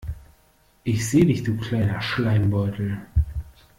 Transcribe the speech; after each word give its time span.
Ich 0.83 1.07
seh 1.07 1.23
dich 1.25 1.43
du 1.43 1.55
kleiner 1.57 2.01
Schleimbeutel. 2.01 3.05